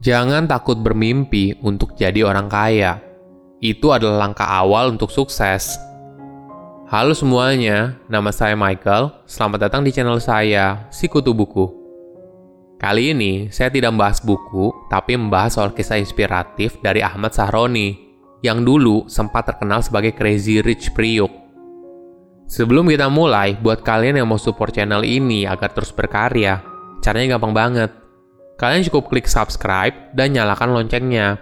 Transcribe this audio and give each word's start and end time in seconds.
Jangan 0.00 0.48
takut 0.48 0.80
bermimpi 0.80 1.60
untuk 1.60 1.92
jadi 1.92 2.24
orang 2.24 2.48
kaya. 2.48 3.04
Itu 3.60 3.92
adalah 3.92 4.24
langkah 4.24 4.48
awal 4.48 4.96
untuk 4.96 5.12
sukses. 5.12 5.76
Halo 6.88 7.12
semuanya, 7.12 8.00
nama 8.08 8.32
saya 8.32 8.56
Michael. 8.56 9.12
Selamat 9.28 9.68
datang 9.68 9.84
di 9.84 9.92
channel 9.92 10.16
saya, 10.16 10.88
Sikutu 10.88 11.36
Buku. 11.36 11.68
Kali 12.80 13.12
ini, 13.12 13.52
saya 13.52 13.68
tidak 13.68 13.92
membahas 13.92 14.24
buku, 14.24 14.72
tapi 14.88 15.20
membahas 15.20 15.60
soal 15.60 15.76
kisah 15.76 16.00
inspiratif 16.00 16.80
dari 16.80 17.04
Ahmad 17.04 17.36
Sahroni, 17.36 17.92
yang 18.40 18.64
dulu 18.64 19.04
sempat 19.04 19.52
terkenal 19.52 19.84
sebagai 19.84 20.16
Crazy 20.16 20.64
Rich 20.64 20.96
Priuk. 20.96 21.28
Sebelum 22.48 22.88
kita 22.88 23.12
mulai, 23.12 23.52
buat 23.52 23.84
kalian 23.84 24.16
yang 24.16 24.32
mau 24.32 24.40
support 24.40 24.72
channel 24.72 25.04
ini 25.04 25.44
agar 25.44 25.76
terus 25.76 25.92
berkarya, 25.92 26.64
caranya 27.04 27.36
gampang 27.36 27.52
banget 27.52 27.99
kalian 28.60 28.84
cukup 28.84 29.08
klik 29.08 29.24
subscribe 29.24 30.12
dan 30.12 30.36
nyalakan 30.36 30.76
loncengnya. 30.76 31.40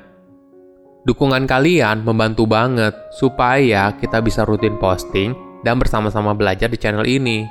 Dukungan 1.03 1.51
kalian 1.51 2.07
membantu 2.07 2.47
banget 2.47 2.95
supaya 3.19 3.91
kita 3.99 4.23
bisa 4.23 4.47
rutin 4.47 4.79
posting 4.79 5.35
dan 5.67 5.83
bersama-sama 5.83 6.31
belajar 6.31 6.71
di 6.71 6.79
channel 6.79 7.03
ini. 7.03 7.43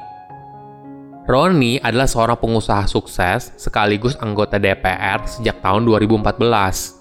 Roni 1.27 1.75
adalah 1.83 2.07
seorang 2.07 2.39
pengusaha 2.39 2.87
sukses 2.87 3.51
sekaligus 3.59 4.15
anggota 4.23 4.55
DPR 4.55 5.27
sejak 5.27 5.59
tahun 5.59 5.83
2014. 5.83 6.95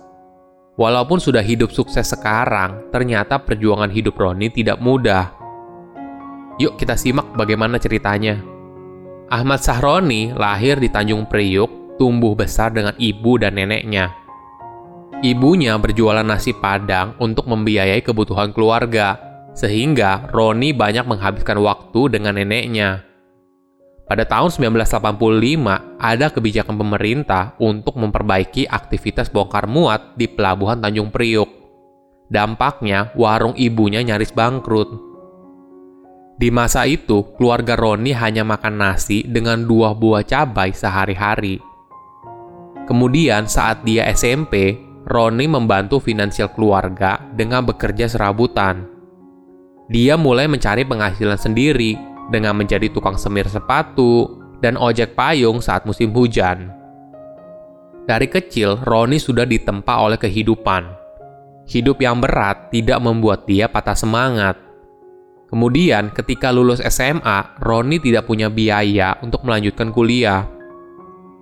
Walaupun 0.75 1.23
sudah 1.23 1.47
hidup 1.47 1.71
sukses 1.71 2.11
sekarang, 2.11 2.91
ternyata 2.91 3.39
perjuangan 3.39 3.95
hidup 3.95 4.19
Roni 4.19 4.51
tidak 4.51 4.83
mudah. 4.83 5.31
Yuk 6.59 6.75
kita 6.75 6.99
simak 6.99 7.31
bagaimana 7.39 7.79
ceritanya. 7.79 8.43
Ahmad 9.31 9.63
Sahroni 9.63 10.35
lahir 10.35 10.83
di 10.83 10.91
Tanjung 10.91 11.31
Priuk 11.31 11.86
tumbuh 11.97 12.37
besar 12.37 12.73
dengan 12.73 12.95
ibu 12.97 13.41
dan 13.41 13.57
neneknya. 13.57 14.13
Ibunya 15.25 15.75
berjualan 15.81 16.25
nasi 16.25 16.53
padang 16.53 17.17
untuk 17.17 17.49
membiayai 17.49 18.05
kebutuhan 18.05 18.53
keluarga, 18.53 19.17
sehingga 19.57 20.29
Roni 20.29 20.77
banyak 20.77 21.09
menghabiskan 21.09 21.57
waktu 21.65 22.13
dengan 22.13 22.37
neneknya. 22.37 23.01
Pada 24.07 24.23
tahun 24.23 24.55
1985, 24.55 25.99
ada 25.99 26.27
kebijakan 26.31 26.79
pemerintah 26.79 27.59
untuk 27.59 27.99
memperbaiki 27.99 28.71
aktivitas 28.71 29.33
bongkar 29.35 29.67
muat 29.67 30.15
di 30.15 30.31
Pelabuhan 30.31 30.79
Tanjung 30.79 31.11
Priuk. 31.11 31.51
Dampaknya, 32.31 33.11
warung 33.19 33.59
ibunya 33.59 34.07
nyaris 34.07 34.31
bangkrut. 34.31 35.03
Di 36.37 36.53
masa 36.55 36.87
itu, 36.87 37.35
keluarga 37.35 37.75
Roni 37.75 38.15
hanya 38.15 38.45
makan 38.47 38.79
nasi 38.79 39.27
dengan 39.27 39.65
dua 39.67 39.97
buah 39.97 40.23
cabai 40.23 40.71
sehari-hari. 40.71 41.76
Kemudian 42.87 43.51
saat 43.51 43.83
dia 43.83 44.07
SMP, 44.15 44.79
Roni 45.07 45.47
membantu 45.47 46.03
finansial 46.03 46.51
keluarga 46.55 47.19
dengan 47.35 47.63
bekerja 47.67 48.11
serabutan. 48.11 48.87
Dia 49.87 50.19
mulai 50.19 50.51
mencari 50.51 50.83
penghasilan 50.83 51.39
sendiri 51.39 51.95
dengan 52.31 52.59
menjadi 52.59 52.91
tukang 52.91 53.15
semir 53.15 53.47
sepatu 53.47 54.43
dan 54.59 54.75
ojek 54.75 55.15
payung 55.15 55.63
saat 55.63 55.87
musim 55.87 56.11
hujan. 56.11 56.75
Dari 58.07 58.31
kecil, 58.31 58.79
Roni 58.83 59.19
sudah 59.19 59.47
ditempa 59.47 59.99
oleh 59.99 60.19
kehidupan. 60.19 60.87
Hidup 61.67 61.99
yang 61.99 62.23
berat 62.23 62.71
tidak 62.71 63.03
membuat 63.03 63.51
dia 63.51 63.67
patah 63.67 63.99
semangat. 63.99 64.55
Kemudian, 65.51 66.15
ketika 66.15 66.55
lulus 66.55 66.79
SMA, 66.87 67.59
Roni 67.59 67.99
tidak 67.99 68.31
punya 68.31 68.47
biaya 68.47 69.19
untuk 69.23 69.43
melanjutkan 69.43 69.91
kuliah. 69.91 70.56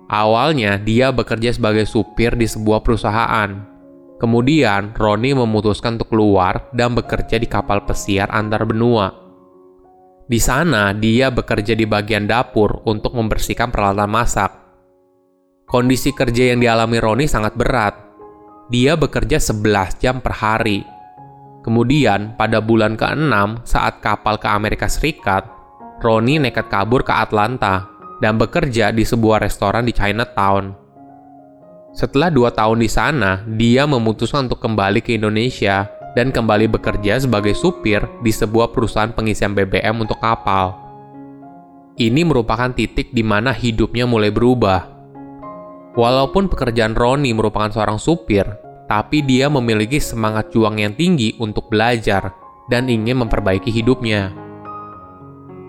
Awalnya, 0.05 0.77
dia 0.77 1.09
bekerja 1.09 1.49
sebagai 1.49 1.89
supir 1.89 2.37
di 2.37 2.45
sebuah 2.45 2.85
perusahaan. 2.85 3.49
Kemudian, 4.21 4.93
Roni 4.93 5.33
memutuskan 5.33 5.97
untuk 5.97 6.13
keluar 6.13 6.69
dan 6.71 6.93
bekerja 6.93 7.41
di 7.41 7.49
kapal 7.49 7.83
pesiar 7.89 8.29
antar 8.29 8.69
benua. 8.69 9.09
Di 10.25 10.37
sana, 10.37 10.93
dia 10.93 11.33
bekerja 11.33 11.73
di 11.73 11.89
bagian 11.89 12.29
dapur 12.29 12.85
untuk 12.85 13.17
membersihkan 13.17 13.73
peralatan 13.73 14.09
masak. 14.09 14.51
Kondisi 15.65 16.13
kerja 16.13 16.53
yang 16.53 16.61
dialami 16.61 16.97
Roni 17.01 17.25
sangat 17.25 17.57
berat. 17.57 17.97
Dia 18.69 18.93
bekerja 18.97 19.41
11 19.41 19.97
jam 19.97 20.21
per 20.21 20.37
hari. 20.37 20.85
Kemudian, 21.65 22.37
pada 22.37 22.61
bulan 22.61 22.93
ke-6 22.93 23.65
saat 23.65 23.97
kapal 24.05 24.37
ke 24.37 24.45
Amerika 24.45 24.85
Serikat, 24.85 25.49
Roni 26.01 26.37
nekat 26.37 26.69
kabur 26.69 27.01
ke 27.01 27.09
Atlanta 27.09 27.94
dan 28.25 28.41
bekerja 28.41 28.89
di 28.89 29.05
sebuah 29.05 29.45
restoran 29.45 29.85
di 29.85 29.93
Chinatown. 29.93 30.73
Setelah 31.93 32.33
dua 32.33 32.49
tahun 32.49 32.81
di 32.81 32.89
sana, 32.89 33.45
dia 33.45 33.85
memutuskan 33.85 34.49
untuk 34.49 34.65
kembali 34.65 35.05
ke 35.05 35.13
Indonesia 35.13 35.85
dan 36.17 36.33
kembali 36.33 36.73
bekerja 36.73 37.21
sebagai 37.21 37.53
supir 37.53 38.01
di 38.25 38.33
sebuah 38.33 38.73
perusahaan 38.73 39.13
pengisian 39.13 39.53
BBM 39.53 40.01
untuk 40.01 40.17
kapal. 40.17 40.73
Ini 42.01 42.25
merupakan 42.25 42.73
titik 42.73 43.13
di 43.13 43.21
mana 43.21 43.53
hidupnya 43.53 44.09
mulai 44.09 44.33
berubah. 44.33 44.89
Walaupun 45.93 46.49
pekerjaan 46.49 46.97
Roni 46.97 47.29
merupakan 47.31 47.69
seorang 47.69 48.01
supir, 48.01 48.43
tapi 48.89 49.21
dia 49.21 49.53
memiliki 49.53 50.01
semangat 50.01 50.49
juang 50.49 50.81
yang 50.81 50.97
tinggi 50.97 51.37
untuk 51.37 51.69
belajar 51.69 52.33
dan 52.73 52.89
ingin 52.89 53.21
memperbaiki 53.21 53.69
hidupnya. 53.69 54.44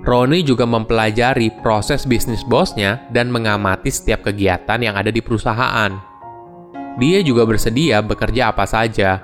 Roni 0.06 0.46
juga 0.46 0.62
mempelajari 0.70 1.50
proses 1.66 2.06
bisnis 2.06 2.46
bosnya 2.46 3.02
dan 3.10 3.26
mengamati 3.26 3.90
setiap 3.90 4.30
kegiatan 4.30 4.78
yang 4.78 4.94
ada 4.94 5.10
di 5.10 5.18
perusahaan. 5.18 5.90
Dia 6.94 7.26
juga 7.26 7.42
bersedia 7.42 8.06
bekerja 8.06 8.54
apa 8.54 8.70
saja, 8.70 9.18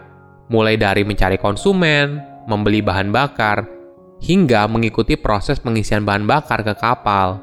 mulai 0.50 0.74
dari 0.74 1.06
mencari 1.06 1.38
konsumen, 1.38 2.18
membeli 2.50 2.82
bahan 2.82 3.14
bakar, 3.14 3.62
hingga 4.26 4.66
mengikuti 4.66 5.14
proses 5.14 5.62
pengisian 5.62 6.02
bahan 6.02 6.26
bakar 6.26 6.66
ke 6.66 6.74
kapal. 6.74 7.38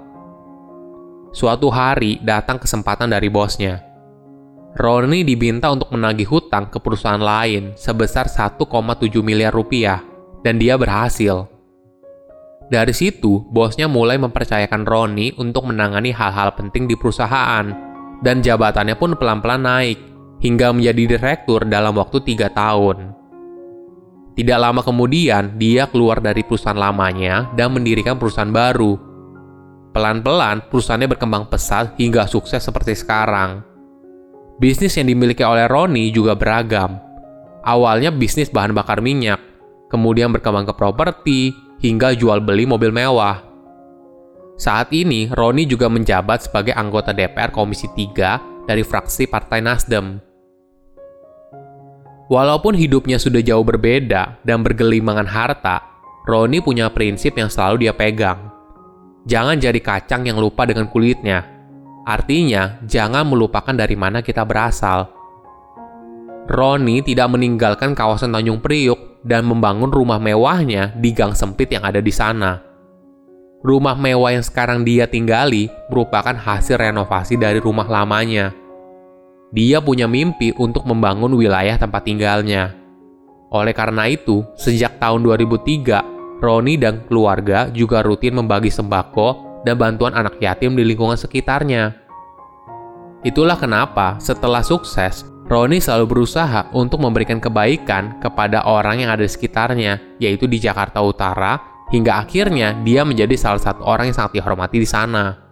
Suatu 1.31 1.71
hari 1.71 2.19
datang 2.19 2.59
kesempatan 2.59 3.07
dari 3.07 3.31
bosnya. 3.31 3.79
Roni 4.75 5.23
diminta 5.23 5.71
untuk 5.71 5.95
menagih 5.95 6.27
hutang 6.27 6.67
ke 6.67 6.75
perusahaan 6.83 7.23
lain 7.23 7.71
sebesar 7.79 8.27
1,7 8.27 8.67
miliar 9.23 9.55
rupiah, 9.55 10.03
dan 10.43 10.59
dia 10.59 10.75
berhasil. 10.75 11.58
Dari 12.69 12.93
situ, 12.93 13.41
bosnya 13.49 13.89
mulai 13.89 14.21
mempercayakan 14.21 14.85
Roni 14.85 15.33
untuk 15.41 15.65
menangani 15.65 16.13
hal-hal 16.13 16.53
penting 16.53 16.85
di 16.85 16.93
perusahaan, 16.93 17.65
dan 18.21 18.45
jabatannya 18.45 18.93
pun 18.93 19.17
pelan-pelan 19.17 19.65
naik, 19.65 19.97
hingga 20.37 20.69
menjadi 20.69 21.17
direktur 21.17 21.65
dalam 21.65 21.97
waktu 21.97 22.21
tiga 22.21 22.53
tahun. 22.53 23.17
Tidak 24.37 24.55
lama 24.55 24.85
kemudian, 24.85 25.57
dia 25.57 25.89
keluar 25.89 26.21
dari 26.21 26.45
perusahaan 26.45 26.77
lamanya 26.77 27.49
dan 27.57 27.73
mendirikan 27.73 28.21
perusahaan 28.21 28.53
baru. 28.53 28.95
Pelan-pelan, 29.89 30.69
perusahaannya 30.69 31.09
berkembang 31.09 31.49
pesat 31.49 31.97
hingga 31.97 32.29
sukses 32.29 32.61
seperti 32.61 32.93
sekarang. 32.93 33.65
Bisnis 34.61 34.93
yang 34.95 35.09
dimiliki 35.09 35.41
oleh 35.41 35.65
Roni 35.65 36.13
juga 36.13 36.37
beragam. 36.37 37.01
Awalnya 37.65 38.13
bisnis 38.13 38.53
bahan 38.53 38.71
bakar 38.71 39.01
minyak, 39.01 39.41
kemudian 39.91 40.31
berkembang 40.31 40.69
ke 40.69 40.73
properti, 40.77 41.51
hingga 41.79 42.15
jual 42.15 42.43
beli 42.43 42.67
mobil 42.67 42.91
mewah. 42.91 43.43
Saat 44.59 44.91
ini, 44.91 45.31
Roni 45.31 45.63
juga 45.63 45.87
menjabat 45.87 46.43
sebagai 46.43 46.75
anggota 46.75 47.15
DPR 47.15 47.47
Komisi 47.55 47.87
3 47.87 48.67
dari 48.67 48.83
fraksi 48.83 49.23
Partai 49.23 49.63
Nasdem. 49.63 50.19
Walaupun 52.29 52.75
hidupnya 52.75 53.17
sudah 53.17 53.41
jauh 53.41 53.63
berbeda 53.63 54.43
dan 54.43 54.61
bergelimangan 54.61 55.25
harta, 55.25 55.81
Roni 56.27 56.61
punya 56.61 56.91
prinsip 56.91 57.39
yang 57.39 57.47
selalu 57.47 57.87
dia 57.87 57.95
pegang. 57.95 58.51
Jangan 59.25 59.57
jadi 59.57 59.79
kacang 59.79 60.27
yang 60.27 60.37
lupa 60.37 60.67
dengan 60.67 60.91
kulitnya. 60.91 61.41
Artinya, 62.05 62.83
jangan 62.85 63.25
melupakan 63.25 63.73
dari 63.73 63.95
mana 63.95 64.19
kita 64.19 64.43
berasal. 64.43 65.09
Roni 66.51 67.01
tidak 67.01 67.31
meninggalkan 67.33 67.95
kawasan 67.95 68.35
Tanjung 68.35 68.61
Priuk 68.61 69.08
dan 69.23 69.47
membangun 69.47 69.91
rumah 69.91 70.17
mewahnya 70.21 70.95
di 70.95 71.11
gang 71.11 71.35
sempit 71.35 71.71
yang 71.71 71.83
ada 71.83 71.99
di 71.99 72.11
sana. 72.11 72.63
Rumah 73.59 73.95
mewah 73.99 74.31
yang 74.31 74.45
sekarang 74.45 74.87
dia 74.87 75.03
tinggali 75.03 75.67
merupakan 75.91 76.31
hasil 76.31 76.79
renovasi 76.79 77.35
dari 77.35 77.59
rumah 77.59 77.83
lamanya. 77.83 78.55
Dia 79.51 79.83
punya 79.83 80.07
mimpi 80.07 80.55
untuk 80.55 80.87
membangun 80.87 81.35
wilayah 81.35 81.75
tempat 81.75 82.07
tinggalnya. 82.07 82.71
Oleh 83.51 83.73
karena 83.73 84.07
itu, 84.07 84.45
sejak 84.55 85.01
tahun 85.01 85.25
2003, 85.25 86.39
Roni 86.39 86.79
dan 86.79 87.03
keluarga 87.03 87.67
juga 87.67 87.99
rutin 87.99 88.31
membagi 88.39 88.71
sembako 88.71 89.61
dan 89.67 89.75
bantuan 89.75 90.15
anak 90.15 90.39
yatim 90.39 90.71
di 90.71 90.87
lingkungan 90.87 91.19
sekitarnya. 91.19 91.91
Itulah 93.27 93.59
kenapa 93.59 94.15
setelah 94.23 94.63
sukses, 94.63 95.27
Roni 95.49 95.81
selalu 95.81 96.05
berusaha 96.13 96.69
untuk 96.77 97.01
memberikan 97.01 97.41
kebaikan 97.41 98.21
kepada 98.21 98.69
orang 98.69 99.01
yang 99.01 99.09
ada 99.09 99.25
di 99.25 99.31
sekitarnya, 99.33 99.97
yaitu 100.21 100.45
di 100.45 100.61
Jakarta 100.61 101.01
Utara, 101.01 101.57
hingga 101.89 102.21
akhirnya 102.21 102.77
dia 102.85 103.01
menjadi 103.01 103.33
salah 103.33 103.57
satu 103.57 103.81
orang 103.81 104.13
yang 104.13 104.17
sangat 104.21 104.37
dihormati 104.37 104.77
di 104.77 104.85
sana. 104.85 105.49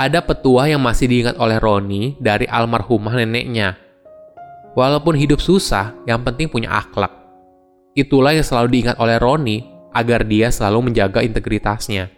ada 0.00 0.24
petuah 0.24 0.64
yang 0.64 0.80
masih 0.80 1.12
diingat 1.12 1.36
oleh 1.36 1.60
Roni 1.60 2.16
dari 2.16 2.48
almarhumah 2.48 3.20
neneknya. 3.20 3.76
Walaupun 4.72 5.12
hidup 5.12 5.44
susah, 5.44 5.92
yang 6.08 6.24
penting 6.24 6.48
punya 6.48 6.72
akhlak. 6.72 7.12
Itulah 7.92 8.32
yang 8.32 8.46
selalu 8.46 8.80
diingat 8.80 8.96
oleh 8.96 9.20
Roni 9.20 9.60
agar 9.92 10.24
dia 10.24 10.48
selalu 10.48 10.88
menjaga 10.88 11.20
integritasnya. 11.20 12.08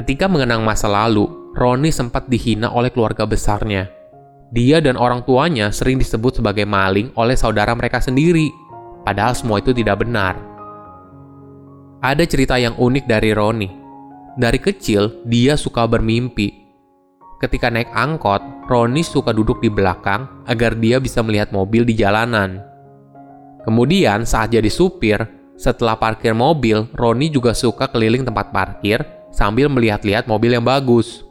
Ketika 0.00 0.24
mengenang 0.24 0.64
masa 0.64 0.88
lalu, 0.88 1.52
Roni 1.52 1.92
sempat 1.92 2.32
dihina 2.32 2.72
oleh 2.72 2.88
keluarga 2.88 3.28
besarnya. 3.28 3.97
Dia 4.48 4.80
dan 4.80 4.96
orang 4.96 5.28
tuanya 5.28 5.68
sering 5.68 6.00
disebut 6.00 6.40
sebagai 6.40 6.64
maling 6.64 7.12
oleh 7.20 7.36
saudara 7.36 7.76
mereka 7.76 8.00
sendiri, 8.00 8.48
padahal 9.04 9.36
semua 9.36 9.60
itu 9.60 9.76
tidak 9.76 10.00
benar. 10.00 10.40
Ada 12.00 12.24
cerita 12.24 12.56
yang 12.56 12.72
unik 12.78 13.04
dari 13.04 13.36
Roni. 13.36 13.68
Dari 14.38 14.56
kecil, 14.56 15.26
dia 15.28 15.58
suka 15.58 15.84
bermimpi. 15.84 16.64
Ketika 17.44 17.68
naik 17.68 17.92
angkot, 17.92 18.40
Roni 18.70 19.04
suka 19.04 19.36
duduk 19.36 19.60
di 19.60 19.68
belakang 19.68 20.46
agar 20.48 20.78
dia 20.78 20.96
bisa 20.96 21.20
melihat 21.20 21.52
mobil 21.52 21.84
di 21.84 21.92
jalanan. 21.92 22.62
Kemudian 23.68 24.24
saat 24.24 24.48
jadi 24.54 24.70
supir, 24.72 25.20
setelah 25.58 25.98
parkir 25.98 26.32
mobil, 26.32 26.88
Roni 26.96 27.28
juga 27.28 27.52
suka 27.52 27.90
keliling 27.90 28.24
tempat 28.24 28.48
parkir 28.48 29.04
sambil 29.28 29.68
melihat-lihat 29.68 30.24
mobil 30.24 30.56
yang 30.56 30.64
bagus. 30.64 31.27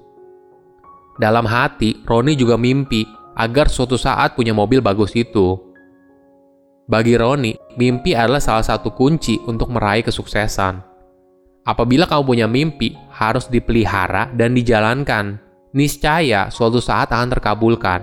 Dalam 1.17 1.49
hati, 1.49 1.97
Roni 2.05 2.37
juga 2.37 2.61
mimpi 2.61 3.01
agar 3.33 3.69
suatu 3.69 3.97
saat 3.97 4.37
punya 4.37 4.53
mobil 4.53 4.81
bagus 4.81 5.17
itu. 5.17 5.57
Bagi 6.85 7.17
Roni, 7.17 7.57
mimpi 7.75 8.13
adalah 8.13 8.39
salah 8.39 8.63
satu 8.63 8.93
kunci 8.93 9.41
untuk 9.49 9.73
meraih 9.73 10.05
kesuksesan. 10.05 10.79
Apabila 11.67 12.07
kamu 12.07 12.23
punya 12.23 12.47
mimpi, 12.47 12.95
harus 13.11 13.49
dipelihara 13.51 14.31
dan 14.31 14.55
dijalankan. 14.55 15.41
Niscaya 15.75 16.47
suatu 16.47 16.79
saat 16.79 17.11
akan 17.11 17.27
terkabulkan. 17.33 18.01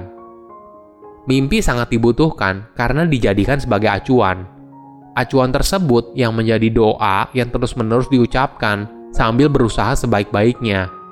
Mimpi 1.25 1.65
sangat 1.65 1.89
dibutuhkan 1.89 2.69
karena 2.77 3.09
dijadikan 3.09 3.57
sebagai 3.57 3.89
acuan. 3.89 4.45
Acuan 5.17 5.49
tersebut 5.49 6.13
yang 6.13 6.37
menjadi 6.37 6.69
doa 6.69 7.33
yang 7.33 7.49
terus-menerus 7.49 8.11
diucapkan 8.13 9.09
sambil 9.17 9.49
berusaha 9.49 9.97
sebaik-baiknya. 9.97 11.04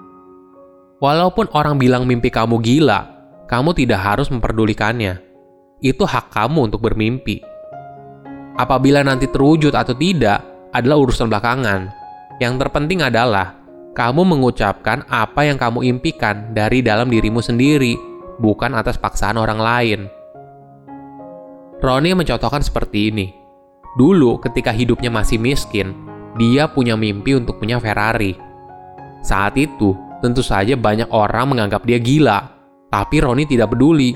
Walaupun 1.02 1.50
orang 1.50 1.82
bilang 1.82 2.06
mimpi 2.06 2.30
kamu 2.30 2.62
gila, 2.62 3.10
kamu 3.50 3.74
tidak 3.74 3.98
harus 4.06 4.30
memperdulikannya. 4.30 5.18
Itu 5.82 6.06
hak 6.06 6.30
kamu 6.30 6.70
untuk 6.70 6.78
bermimpi. 6.86 7.42
Apabila 8.54 9.02
nanti 9.02 9.26
terwujud 9.26 9.74
atau 9.74 9.98
tidak 9.98 10.70
adalah 10.70 11.02
urusan 11.02 11.26
belakangan. 11.26 11.90
Yang 12.38 12.54
terpenting 12.62 13.02
adalah 13.02 13.58
kamu 13.98 14.22
mengucapkan 14.22 15.02
apa 15.10 15.42
yang 15.42 15.58
kamu 15.58 15.90
impikan 15.90 16.54
dari 16.54 16.86
dalam 16.86 17.10
dirimu 17.10 17.42
sendiri, 17.42 17.98
bukan 18.38 18.70
atas 18.78 18.94
paksaan 18.94 19.42
orang 19.42 19.58
lain. 19.58 20.00
Roni 21.82 22.14
mencontohkan 22.14 22.62
seperti 22.62 23.10
ini. 23.10 23.26
Dulu 23.98 24.38
ketika 24.38 24.70
hidupnya 24.70 25.10
masih 25.10 25.42
miskin, 25.42 25.98
dia 26.38 26.70
punya 26.70 26.94
mimpi 26.94 27.34
untuk 27.34 27.58
punya 27.58 27.82
Ferrari. 27.82 28.38
Saat 29.18 29.58
itu, 29.58 30.11
Tentu 30.22 30.38
saja 30.38 30.78
banyak 30.78 31.10
orang 31.10 31.50
menganggap 31.50 31.82
dia 31.82 31.98
gila, 31.98 32.46
tapi 32.86 33.18
Roni 33.18 33.42
tidak 33.42 33.74
peduli. 33.74 34.14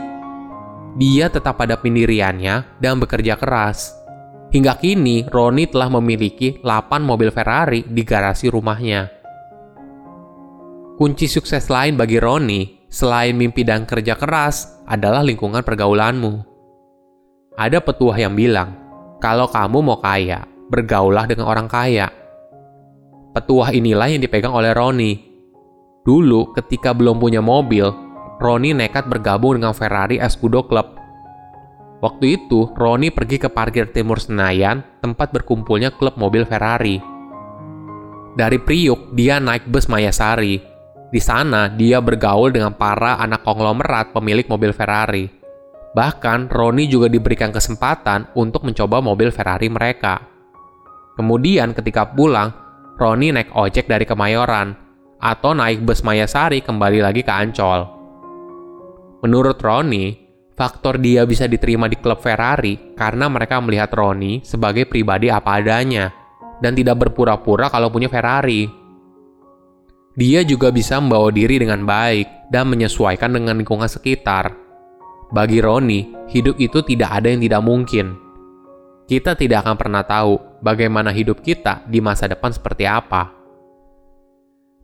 Dia 0.94 1.26
tetap 1.26 1.58
pada 1.58 1.74
pendiriannya 1.74 2.78
dan 2.78 3.02
bekerja 3.02 3.34
keras. 3.34 3.90
Hingga 4.54 4.78
kini, 4.78 5.26
Roni 5.26 5.66
telah 5.66 5.90
memiliki 5.90 6.62
8 6.62 7.02
mobil 7.02 7.34
Ferrari 7.34 7.82
di 7.82 8.06
garasi 8.06 8.46
rumahnya. 8.46 9.10
Kunci 10.94 11.26
sukses 11.26 11.66
lain 11.66 11.98
bagi 11.98 12.22
Roni, 12.22 12.86
selain 12.86 13.34
mimpi 13.34 13.66
dan 13.66 13.82
kerja 13.82 14.14
keras, 14.14 14.86
adalah 14.86 15.26
lingkungan 15.26 15.66
pergaulanmu. 15.66 16.54
Ada 17.58 17.82
petuah 17.82 18.14
yang 18.14 18.38
bilang, 18.38 18.78
kalau 19.18 19.50
kamu 19.50 19.82
mau 19.82 19.98
kaya, 19.98 20.46
bergaulah 20.70 21.26
dengan 21.26 21.50
orang 21.50 21.66
kaya. 21.66 22.06
Petuah 23.34 23.74
inilah 23.74 24.06
yang 24.06 24.22
dipegang 24.22 24.54
oleh 24.54 24.70
Roni 24.70 25.25
Dulu, 26.06 26.54
ketika 26.54 26.94
belum 26.94 27.18
punya 27.18 27.42
mobil, 27.42 27.90
Roni 28.38 28.70
nekat 28.70 29.10
bergabung 29.10 29.58
dengan 29.58 29.74
Ferrari 29.74 30.22
Escudo 30.22 30.62
Club. 30.62 30.94
Waktu 31.98 32.38
itu, 32.38 32.70
Roni 32.78 33.10
pergi 33.10 33.42
ke 33.42 33.50
parkir 33.50 33.90
timur 33.90 34.22
Senayan, 34.22 34.86
tempat 35.02 35.34
berkumpulnya 35.34 35.90
klub 35.90 36.14
mobil 36.14 36.46
Ferrari. 36.46 37.02
Dari 38.38 38.60
Priuk, 38.62 39.18
dia 39.18 39.42
naik 39.42 39.66
bus 39.66 39.90
Mayasari. 39.90 40.62
Di 41.10 41.18
sana, 41.18 41.66
dia 41.72 41.98
bergaul 41.98 42.54
dengan 42.54 42.78
para 42.78 43.18
anak 43.18 43.42
konglomerat 43.42 44.14
pemilik 44.14 44.46
mobil 44.46 44.70
Ferrari. 44.70 45.26
Bahkan, 45.96 46.52
Roni 46.52 46.86
juga 46.86 47.10
diberikan 47.10 47.50
kesempatan 47.50 48.30
untuk 48.38 48.62
mencoba 48.62 49.02
mobil 49.02 49.34
Ferrari 49.34 49.66
mereka. 49.66 50.22
Kemudian, 51.18 51.74
ketika 51.74 52.14
pulang, 52.14 52.54
Roni 52.94 53.34
naik 53.34 53.50
ojek 53.56 53.88
dari 53.88 54.04
Kemayoran, 54.04 54.85
atau 55.20 55.56
naik 55.56 55.82
bus 55.82 56.04
Mayasari 56.04 56.60
kembali 56.60 57.00
lagi 57.00 57.24
ke 57.24 57.32
Ancol. 57.32 57.88
Menurut 59.24 59.58
Roni, 59.58 60.12
faktor 60.54 61.00
dia 61.00 61.24
bisa 61.24 61.48
diterima 61.48 61.88
di 61.88 61.96
klub 61.98 62.20
Ferrari 62.20 62.94
karena 62.94 63.26
mereka 63.26 63.58
melihat 63.58 63.90
Roni 63.92 64.44
sebagai 64.44 64.86
pribadi 64.86 65.32
apa 65.32 65.58
adanya 65.58 66.12
dan 66.60 66.72
tidak 66.76 67.08
berpura-pura 67.08 67.68
kalau 67.68 67.88
punya 67.92 68.08
Ferrari. 68.08 68.68
Dia 70.16 70.40
juga 70.48 70.72
bisa 70.72 70.96
membawa 70.96 71.28
diri 71.28 71.60
dengan 71.60 71.84
baik 71.84 72.48
dan 72.48 72.72
menyesuaikan 72.72 73.36
dengan 73.36 73.60
lingkungan 73.60 73.88
sekitar. 73.88 74.48
Bagi 75.28 75.60
Roni, 75.60 76.30
hidup 76.32 76.56
itu 76.56 76.80
tidak 76.80 77.20
ada 77.20 77.28
yang 77.28 77.42
tidak 77.44 77.60
mungkin. 77.60 78.16
Kita 79.06 79.36
tidak 79.36 79.66
akan 79.66 79.76
pernah 79.76 80.02
tahu 80.02 80.62
bagaimana 80.64 81.12
hidup 81.12 81.44
kita 81.44 81.84
di 81.86 82.00
masa 82.00 82.26
depan 82.26 82.50
seperti 82.50 82.88
apa. 82.88 83.28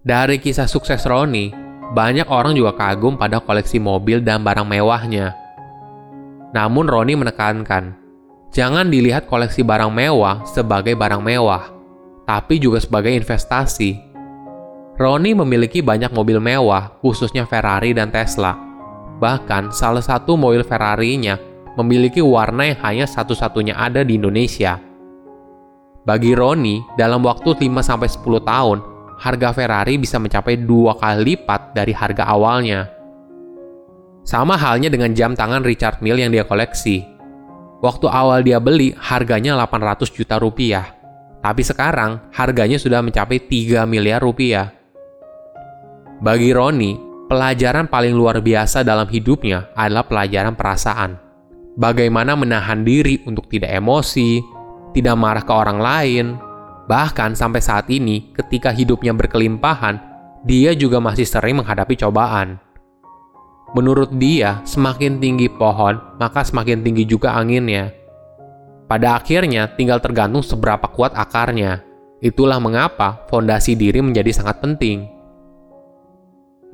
Dari 0.03 0.43
kisah 0.43 0.67
sukses 0.67 1.07
Roni, 1.07 1.55
banyak 1.95 2.27
orang 2.27 2.59
juga 2.59 2.75
kagum 2.75 3.15
pada 3.15 3.39
koleksi 3.39 3.79
mobil 3.79 4.19
dan 4.19 4.43
barang 4.43 4.67
mewahnya. 4.67 5.31
Namun 6.51 6.91
Roni 6.91 7.15
menekankan, 7.15 7.95
jangan 8.51 8.91
dilihat 8.91 9.31
koleksi 9.31 9.63
barang 9.63 9.95
mewah 9.95 10.43
sebagai 10.43 10.99
barang 10.99 11.23
mewah, 11.23 11.71
tapi 12.27 12.59
juga 12.59 12.83
sebagai 12.83 13.15
investasi. 13.15 13.95
Roni 14.99 15.39
memiliki 15.39 15.79
banyak 15.79 16.11
mobil 16.11 16.43
mewah, 16.43 16.99
khususnya 16.99 17.47
Ferrari 17.47 17.95
dan 17.95 18.11
Tesla. 18.11 18.59
Bahkan 19.23 19.71
salah 19.71 20.03
satu 20.03 20.35
mobil 20.35 20.67
Ferrari-nya 20.67 21.39
memiliki 21.79 22.19
warna 22.19 22.75
yang 22.75 22.79
hanya 22.83 23.07
satu-satunya 23.07 23.79
ada 23.79 24.03
di 24.03 24.19
Indonesia. 24.19 24.83
Bagi 26.03 26.35
Roni, 26.35 26.83
dalam 26.99 27.23
waktu 27.23 27.55
5-10 27.55 28.43
tahun, 28.43 28.92
harga 29.23 29.55
Ferrari 29.55 30.03
bisa 30.03 30.19
mencapai 30.19 30.59
dua 30.59 30.99
kali 30.99 31.39
lipat 31.39 31.79
dari 31.79 31.95
harga 31.95 32.27
awalnya. 32.27 32.91
Sama 34.27 34.59
halnya 34.59 34.91
dengan 34.91 35.15
jam 35.15 35.39
tangan 35.39 35.63
Richard 35.63 36.03
Mille 36.03 36.27
yang 36.27 36.35
dia 36.35 36.43
koleksi. 36.43 37.07
Waktu 37.83 38.07
awal 38.07 38.47
dia 38.47 38.63
beli, 38.63 38.95
harganya 38.95 39.59
800 39.59 40.15
juta 40.15 40.39
rupiah. 40.39 40.95
Tapi 41.43 41.63
sekarang, 41.67 42.31
harganya 42.31 42.79
sudah 42.79 43.03
mencapai 43.03 43.43
3 43.43 43.83
miliar 43.83 44.23
rupiah. 44.23 44.71
Bagi 46.23 46.55
Roni, 46.55 46.95
pelajaran 47.27 47.91
paling 47.91 48.15
luar 48.15 48.39
biasa 48.39 48.87
dalam 48.87 49.11
hidupnya 49.11 49.75
adalah 49.75 50.07
pelajaran 50.07 50.55
perasaan. 50.55 51.19
Bagaimana 51.75 52.39
menahan 52.39 52.87
diri 52.87 53.19
untuk 53.27 53.51
tidak 53.51 53.75
emosi, 53.75 54.39
tidak 54.95 55.19
marah 55.19 55.43
ke 55.43 55.51
orang 55.51 55.83
lain, 55.83 56.27
Bahkan 56.91 57.39
sampai 57.39 57.63
saat 57.63 57.87
ini, 57.93 58.35
ketika 58.35 58.75
hidupnya 58.75 59.15
berkelimpahan, 59.15 60.03
dia 60.43 60.75
juga 60.75 60.99
masih 60.99 61.23
sering 61.23 61.63
menghadapi 61.63 61.95
cobaan. 61.95 62.59
Menurut 63.73 64.13
dia, 64.19 64.61
semakin 64.67 65.23
tinggi 65.23 65.49
pohon, 65.49 65.97
maka 66.19 66.45
semakin 66.45 66.85
tinggi 66.85 67.09
juga 67.09 67.33
anginnya. 67.39 67.95
Pada 68.91 69.17
akhirnya, 69.17 69.73
tinggal 69.73 70.03
tergantung 70.03 70.45
seberapa 70.45 70.85
kuat 70.93 71.17
akarnya. 71.17 71.81
Itulah 72.21 72.61
mengapa 72.61 73.25
fondasi 73.33 73.73
diri 73.73 74.05
menjadi 74.05 74.29
sangat 74.35 74.61
penting. 74.61 75.09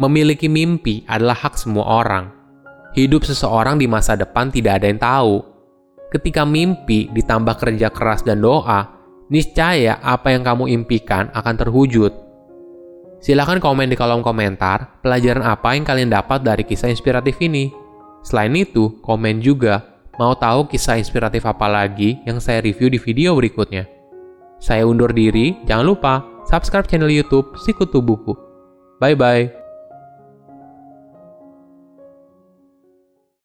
Memiliki 0.03 0.51
mimpi 0.51 1.07
adalah 1.07 1.39
hak 1.39 1.55
semua 1.55 1.87
orang. 2.03 2.35
Hidup 2.99 3.23
seseorang 3.23 3.79
di 3.79 3.87
masa 3.87 4.19
depan 4.19 4.51
tidak 4.51 4.83
ada 4.83 4.87
yang 4.91 4.99
tahu. 4.99 5.35
Ketika 6.11 6.43
mimpi 6.43 7.07
ditambah 7.15 7.55
kerja 7.61 7.93
keras 7.95 8.27
dan 8.27 8.43
doa, 8.43 8.98
niscaya 9.29 10.01
apa 10.01 10.33
yang 10.33 10.45
kamu 10.45 10.69
impikan 10.73 11.33
akan 11.33 11.55
terwujud. 11.57 12.13
Silahkan 13.19 13.59
komen 13.59 13.91
di 13.91 13.97
kolom 13.99 14.23
komentar 14.23 15.03
pelajaran 15.03 15.43
apa 15.43 15.75
yang 15.75 15.83
kalian 15.83 16.11
dapat 16.11 16.45
dari 16.45 16.63
kisah 16.63 16.91
inspiratif 16.91 17.39
ini. 17.43 17.71
Selain 18.23 18.55
itu, 18.55 18.99
komen 19.03 19.43
juga 19.43 19.83
mau 20.19 20.35
tahu 20.35 20.67
kisah 20.71 20.99
inspiratif 20.99 21.47
apa 21.47 21.67
lagi 21.67 22.19
yang 22.27 22.39
saya 22.43 22.63
review 22.63 22.91
di 22.91 22.99
video 22.99 23.35
berikutnya. 23.35 23.87
Saya 24.59 24.87
undur 24.87 25.15
diri, 25.15 25.55
jangan 25.67 25.87
lupa 25.87 26.15
subscribe 26.47 26.87
channel 26.87 27.11
YouTube 27.11 27.55
Sikutu 27.63 28.03
Buku. 28.03 28.35
Bye 28.99 29.15
bye. 29.15 29.58